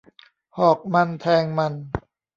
[0.57, 1.73] หอกมันแทงมัน